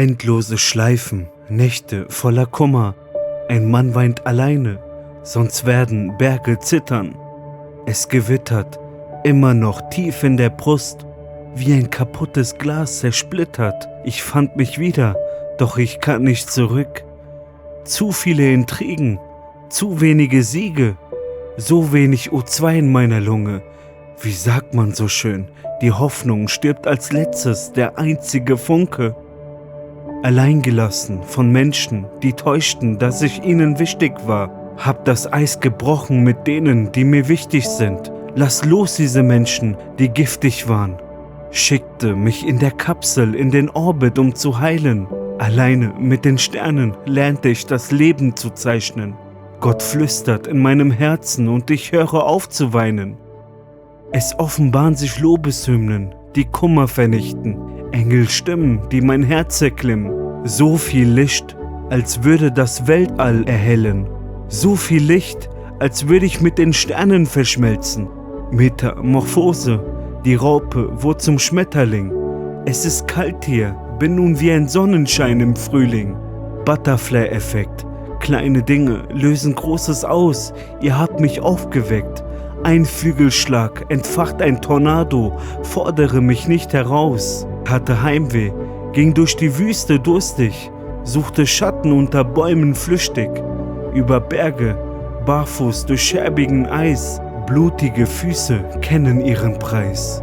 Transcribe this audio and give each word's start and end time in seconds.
Endlose 0.00 0.56
Schleifen, 0.56 1.28
Nächte 1.50 2.06
voller 2.08 2.46
Kummer. 2.46 2.94
Ein 3.50 3.70
Mann 3.70 3.94
weint 3.94 4.26
alleine, 4.26 4.78
sonst 5.22 5.66
werden 5.66 6.16
Berge 6.16 6.58
zittern. 6.58 7.14
Es 7.84 8.08
gewittert, 8.08 8.80
immer 9.24 9.52
noch 9.52 9.90
tief 9.90 10.22
in 10.22 10.38
der 10.38 10.48
Brust, 10.48 11.04
wie 11.54 11.74
ein 11.74 11.90
kaputtes 11.90 12.56
Glas 12.56 13.00
zersplittert. 13.00 13.90
Ich 14.02 14.22
fand 14.22 14.56
mich 14.56 14.78
wieder, 14.78 15.16
doch 15.58 15.76
ich 15.76 16.00
kann 16.00 16.22
nicht 16.22 16.50
zurück. 16.50 17.04
Zu 17.84 18.10
viele 18.10 18.50
Intrigen, 18.54 19.20
zu 19.68 20.00
wenige 20.00 20.42
Siege, 20.42 20.96
so 21.58 21.92
wenig 21.92 22.30
O2 22.30 22.78
in 22.78 22.90
meiner 22.90 23.20
Lunge. 23.20 23.60
Wie 24.18 24.32
sagt 24.32 24.72
man 24.72 24.94
so 24.94 25.08
schön, 25.08 25.48
die 25.82 25.92
Hoffnung 25.92 26.48
stirbt 26.48 26.86
als 26.86 27.12
letztes, 27.12 27.74
der 27.74 27.98
einzige 27.98 28.56
Funke. 28.56 29.14
Alleingelassen 30.22 31.22
von 31.22 31.50
Menschen, 31.50 32.04
die 32.22 32.34
täuschten, 32.34 32.98
dass 32.98 33.22
ich 33.22 33.42
ihnen 33.42 33.78
wichtig 33.78 34.12
war. 34.26 34.50
Hab 34.76 35.06
das 35.06 35.32
Eis 35.32 35.60
gebrochen 35.60 36.22
mit 36.22 36.46
denen, 36.46 36.92
die 36.92 37.04
mir 37.04 37.28
wichtig 37.28 37.66
sind. 37.66 38.12
Lass 38.34 38.64
los 38.66 38.96
diese 38.96 39.22
Menschen, 39.22 39.78
die 39.98 40.10
giftig 40.10 40.68
waren. 40.68 40.98
Schickte 41.50 42.14
mich 42.14 42.46
in 42.46 42.58
der 42.58 42.70
Kapsel 42.70 43.34
in 43.34 43.50
den 43.50 43.70
Orbit, 43.70 44.18
um 44.18 44.34
zu 44.34 44.60
heilen. 44.60 45.06
Alleine 45.38 45.94
mit 45.98 46.26
den 46.26 46.36
Sternen 46.36 46.94
lernte 47.06 47.48
ich 47.48 47.64
das 47.64 47.90
Leben 47.90 48.36
zu 48.36 48.50
zeichnen. 48.50 49.14
Gott 49.58 49.82
flüstert 49.82 50.46
in 50.46 50.58
meinem 50.58 50.90
Herzen 50.90 51.48
und 51.48 51.70
ich 51.70 51.92
höre 51.92 52.26
auf 52.26 52.46
zu 52.46 52.74
weinen. 52.74 53.16
Es 54.12 54.38
offenbaren 54.38 54.96
sich 54.96 55.18
Lobeshymnen, 55.18 56.14
die 56.36 56.44
Kummer 56.44 56.88
vernichten, 56.88 57.56
Engelstimmen, 57.92 58.80
die 58.90 59.00
mein 59.00 59.22
Herz 59.22 59.60
erklimmen. 59.62 60.12
So 60.44 60.76
viel 60.76 61.08
Licht, 61.08 61.56
als 61.90 62.24
würde 62.24 62.52
das 62.52 62.86
Weltall 62.86 63.44
erhellen. 63.46 64.08
So 64.48 64.76
viel 64.76 65.02
Licht, 65.02 65.50
als 65.78 66.08
würde 66.08 66.26
ich 66.26 66.40
mit 66.40 66.58
den 66.58 66.72
Sternen 66.72 67.26
verschmelzen. 67.26 68.08
Metamorphose, 68.50 69.80
die 70.24 70.34
Raupe 70.34 70.90
wurde 71.02 71.18
zum 71.18 71.38
Schmetterling. 71.38 72.12
Es 72.66 72.84
ist 72.84 73.08
kalt 73.08 73.44
hier, 73.44 73.76
bin 73.98 74.16
nun 74.16 74.38
wie 74.40 74.52
ein 74.52 74.68
Sonnenschein 74.68 75.40
im 75.40 75.56
Frühling. 75.56 76.16
Butterfly-Effekt, 76.64 77.86
kleine 78.20 78.62
Dinge 78.62 79.04
lösen 79.12 79.54
Großes 79.54 80.04
aus. 80.04 80.52
Ihr 80.80 80.98
habt 80.98 81.20
mich 81.20 81.40
aufgeweckt. 81.40 82.22
Ein 82.62 82.84
Flügelschlag 82.84 83.86
entfacht 83.88 84.42
ein 84.42 84.60
Tornado, 84.60 85.32
fordere 85.62 86.20
mich 86.20 86.46
nicht 86.46 86.74
heraus. 86.74 87.46
Hatte 87.68 88.02
Heimweh, 88.02 88.50
ging 88.92 89.14
durch 89.14 89.36
die 89.36 89.58
Wüste 89.58 90.00
durstig, 90.00 90.70
suchte 91.04 91.46
Schatten 91.46 91.92
unter 91.92 92.24
Bäumen 92.24 92.74
flüchtig, 92.74 93.30
über 93.94 94.20
Berge, 94.20 94.76
barfuß 95.26 95.86
durch 95.86 96.02
scherbigen 96.02 96.66
Eis, 96.66 97.20
blutige 97.46 98.06
Füße 98.06 98.64
kennen 98.80 99.20
ihren 99.24 99.58
Preis. 99.58 100.22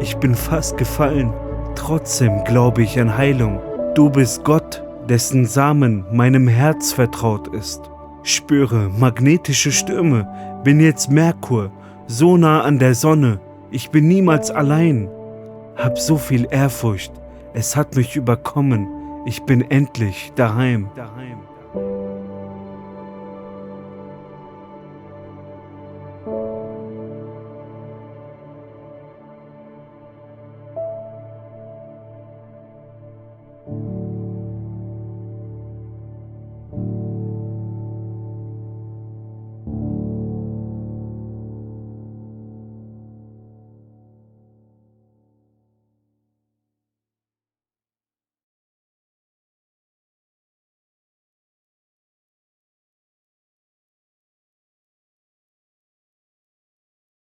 Ich 0.00 0.16
bin 0.16 0.34
fast 0.34 0.76
gefallen, 0.76 1.32
trotzdem 1.74 2.44
glaube 2.44 2.82
ich 2.82 2.98
an 3.00 3.16
Heilung. 3.16 3.60
Du 3.94 4.10
bist 4.10 4.44
Gott, 4.44 4.82
dessen 5.08 5.44
Samen 5.46 6.04
meinem 6.12 6.48
Herz 6.48 6.92
vertraut 6.92 7.48
ist. 7.48 7.90
Spüre 8.22 8.88
magnetische 8.88 9.70
Stürme, 9.70 10.26
bin 10.64 10.80
jetzt 10.80 11.10
Merkur, 11.10 11.70
so 12.06 12.36
nah 12.36 12.62
an 12.62 12.78
der 12.78 12.94
Sonne, 12.94 13.40
ich 13.70 13.90
bin 13.90 14.08
niemals 14.08 14.50
allein. 14.50 15.08
Hab 15.76 15.98
so 15.98 16.16
viel 16.16 16.46
Ehrfurcht, 16.50 17.12
es 17.52 17.74
hat 17.76 17.96
mich 17.96 18.16
überkommen, 18.16 18.88
ich 19.26 19.42
bin 19.42 19.68
endlich 19.70 20.32
daheim. 20.36 20.88
daheim. 20.94 21.38